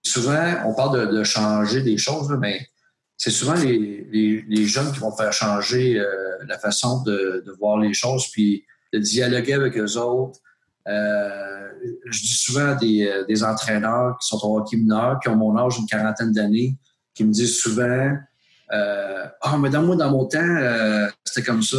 [0.03, 2.67] souvent, on parle de, changer des choses, mais
[3.15, 6.01] c'est souvent les, jeunes qui vont faire changer
[6.45, 10.39] la façon de, de, voir les choses, puis de dialoguer avec eux autres.
[10.89, 11.69] Euh,
[12.06, 15.56] je dis souvent des, euh, des, entraîneurs qui sont au hockey mineur, qui ont mon
[15.58, 16.75] âge, une quarantaine d'années,
[17.13, 18.17] qui me disent souvent
[18.71, 21.78] euh, Ah, mais dans moi, dans mon temps, c'était comme ça.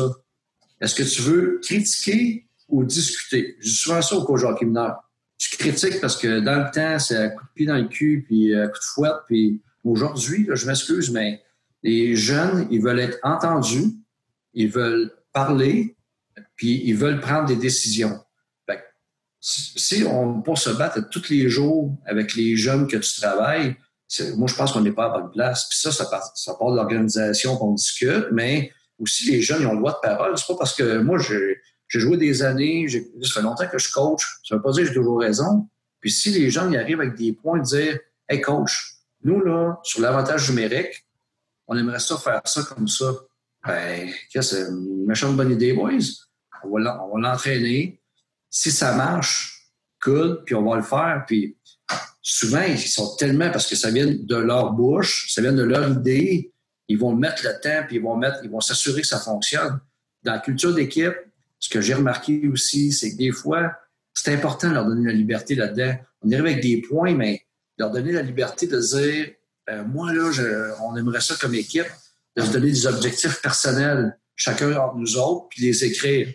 [0.81, 3.57] Est-ce que tu veux critiquer ou discuter?
[3.59, 4.97] Je dis souvent ça au coach hockey mineur.
[5.37, 8.25] Tu critiques parce que dans le temps, c'est un coup de pied dans le cul,
[8.27, 11.43] puis un coup de fouette, puis aujourd'hui, je m'excuse, mais
[11.83, 13.97] les jeunes, ils veulent être entendus,
[14.53, 15.97] ils veulent parler,
[16.57, 18.21] puis ils veulent prendre des décisions
[19.41, 23.77] si on peut se battre tous les jours avec les jeunes que tu travailles,
[24.37, 25.69] moi, je pense qu'on n'est pas à bonne place.
[25.69, 29.67] Puis ça, ça part, ça part de l'organisation qu'on discute, mais aussi les jeunes, ils
[29.67, 30.37] ont le droit de parole.
[30.37, 34.27] C'est pas parce que moi, j'ai joué des années, ça fait longtemps que je coach,
[34.47, 35.69] ça veut pas dire que j'ai toujours raison.
[36.01, 37.99] Puis si les jeunes y arrivent avec des points, de dire
[38.29, 41.07] Hey coach, nous, là, sur l'avantage numérique,
[41.67, 43.13] on aimerait ça faire ça comme ça.
[43.67, 45.91] Ben, c'est une méchante bonne idée, boys.
[46.65, 48.00] On va l'entraîner
[48.51, 51.25] si ça marche, good, puis on va le faire.
[51.27, 51.57] Puis
[52.21, 55.89] souvent, ils sont tellement, parce que ça vient de leur bouche, ça vient de leur
[55.91, 56.53] idée,
[56.89, 59.81] ils vont mettre le temps, puis ils vont mettre, ils vont s'assurer que ça fonctionne.
[60.25, 61.15] Dans la culture d'équipe,
[61.59, 63.73] ce que j'ai remarqué aussi, c'est que des fois,
[64.13, 65.95] c'est important de leur donner la liberté là-dedans.
[66.23, 67.47] On arrive avec des points, mais
[67.79, 69.31] leur donner la liberté de dire,
[69.71, 70.31] euh, moi, là,
[70.83, 71.87] on aimerait ça comme équipe,
[72.37, 76.33] de se donner des objectifs personnels, chacun entre nous autres, puis les écrire.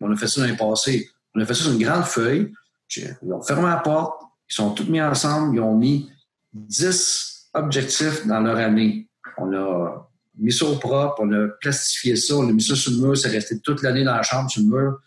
[0.00, 1.08] On a fait ça dans le passé.
[1.36, 2.52] On a fait ça sur une grande feuille.
[2.96, 4.22] Ils ont fermé la porte.
[4.50, 5.54] Ils sont tous mis ensemble.
[5.54, 6.10] Ils ont mis
[6.54, 9.10] 10 objectifs dans leur année.
[9.36, 11.16] On a mis ça au propre.
[11.18, 12.36] On a plastifié ça.
[12.36, 13.18] On a mis ça sur le mur.
[13.18, 14.98] C'est resté toute l'année dans la chambre sur le mur.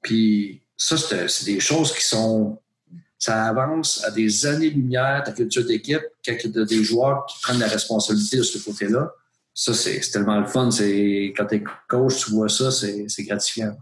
[0.00, 2.58] Puis ça, c'est des choses qui sont...
[3.18, 7.66] Ça avance à des années-lumière ta culture d'équipe quand il des joueurs qui prennent la
[7.66, 9.12] responsabilité de ce côté-là.
[9.52, 10.68] Ça, c'est tellement le fun.
[10.68, 13.76] Quand tu es coach, tu vois ça, c'est gratifiant.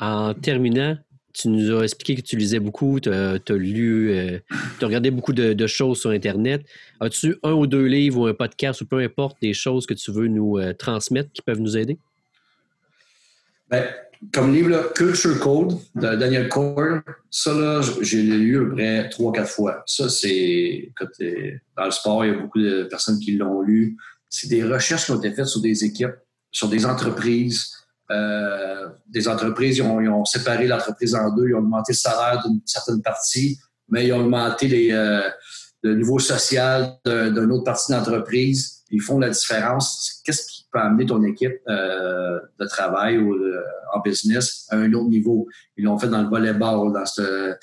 [0.00, 0.96] En terminant,
[1.32, 4.38] tu nous as expliqué que tu lisais beaucoup, tu as, lu, euh,
[4.78, 6.62] tu as regardé beaucoup de, choses sur Internet.
[7.00, 10.10] As-tu un ou deux livres ou un podcast ou peu importe des choses que tu
[10.10, 11.98] veux nous euh, transmettre qui peuvent nous aider?
[13.70, 13.84] Ben,
[14.32, 19.32] comme livre, Culture Code de Daniel Coyle, ça, là, j'ai lu à peu près trois,
[19.32, 19.82] quatre fois.
[19.86, 20.90] Ça, c'est.
[21.76, 23.96] Dans le sport, il y a beaucoup de personnes qui l'ont lu.
[24.28, 26.16] C'est des recherches qui ont été faites sur des équipes,
[26.50, 27.77] sur des entreprises,
[28.10, 32.60] euh, des entreprises, ils ont, séparé l'entreprise en deux, ils ont augmenté le salaire d'une
[32.64, 35.28] certaine partie, mais ils ont augmenté les, euh,
[35.82, 38.82] le niveau social d'une autre partie d'entreprise.
[38.90, 40.22] Ils font la différence.
[40.24, 43.36] Qu'est-ce qui peut amener ton équipe euh, de travail ou
[43.94, 45.46] en business à un autre niveau?
[45.76, 47.54] Ils l'ont fait dans le volleyball, dans ce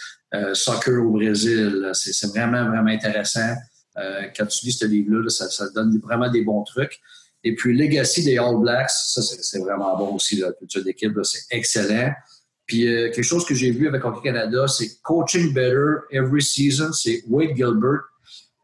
[0.53, 1.89] soccer au Brésil.
[1.93, 3.55] C'est vraiment, vraiment intéressant.
[3.95, 7.01] quand tu lis ce livre-là, ça, ça donne vraiment des bons trucs.
[7.45, 11.43] Et puis, Legacy des All Blacks, ça, c'est vraiment bon aussi, la culture d'équipe, c'est
[11.51, 12.11] excellent.
[12.65, 16.91] Puis, euh, quelque chose que j'ai vu avec Hockey Canada, c'est Coaching Better Every Season,
[16.91, 18.01] c'est Wade Gilbert.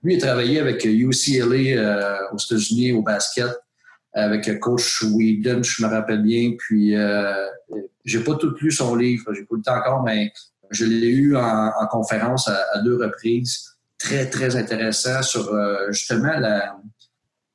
[0.04, 3.52] Lui, il a travaillé avec UCLA euh, aux États-Unis au basket,
[4.14, 6.56] avec Coach Whedon, je me rappelle bien.
[6.58, 7.46] Puis, euh,
[8.04, 10.34] j'ai pas tout lu son livre, j'ai pas le temps encore, mais
[10.72, 13.78] je l'ai eu en, conférence à, deux reprises.
[14.00, 16.76] Très, très intéressant sur euh, justement la,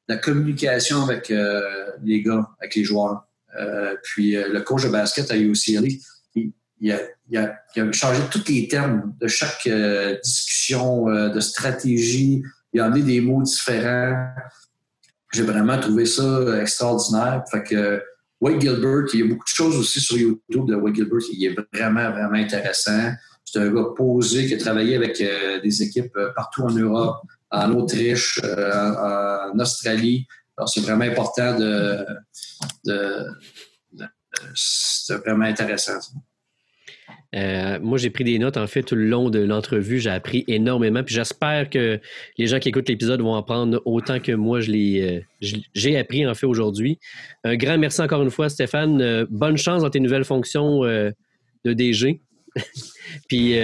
[0.09, 3.27] la communication avec euh, les gars, avec les joueurs.
[3.59, 5.89] Euh, puis euh, le coach de basket à UCLA,
[6.35, 9.69] il, a, il, a, il, a, changé tous les termes de chaque
[10.23, 12.43] discussion, de stratégie.
[12.73, 14.29] Il a amené des mots différents.
[15.33, 17.45] J'ai vraiment trouvé ça extraordinaire.
[17.51, 18.03] Fait que
[18.41, 21.21] Wade Gilbert, il y a beaucoup de choses aussi sur YouTube de Wade Gilbert.
[21.33, 23.13] Il est vraiment, vraiment intéressant.
[23.45, 25.23] C'est un gars posé qui a travaillé avec
[25.63, 30.27] des équipes partout en Europe en Autriche, euh, en, Australie.
[30.57, 32.07] Alors, c'est vraiment important de,
[32.85, 33.27] de,
[34.55, 35.99] c'était vraiment intéressant.
[37.35, 39.99] Euh, moi, j'ai pris des notes en fait tout le long de l'entrevue.
[40.01, 41.03] J'ai appris énormément.
[41.03, 42.01] Puis j'espère que
[42.39, 46.27] les gens qui écoutent l'épisode vont apprendre autant que moi je l'ai, euh, j'ai appris
[46.27, 46.99] en fait aujourd'hui.
[47.45, 49.01] Un grand merci encore une fois, Stéphane.
[49.01, 52.21] Euh, bonne chance dans tes nouvelles fonctions de DG.
[53.29, 53.55] Puis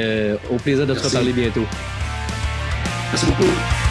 [0.51, 1.67] au plaisir de te reparler bientôt.
[3.13, 3.82] Até semana.